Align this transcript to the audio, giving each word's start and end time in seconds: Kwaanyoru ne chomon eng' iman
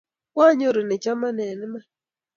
Kwaanyoru 0.33 0.81
ne 0.85 0.95
chomon 1.03 1.37
eng' 1.43 1.63
iman 1.65 1.83